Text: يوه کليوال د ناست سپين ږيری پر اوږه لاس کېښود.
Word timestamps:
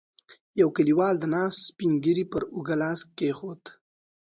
يوه 0.59 0.73
کليوال 0.77 1.15
د 1.19 1.25
ناست 1.35 1.59
سپين 1.69 1.91
ږيری 2.03 2.25
پر 2.31 2.43
اوږه 2.53 2.75
لاس 2.81 2.99
کېښود. 3.17 3.61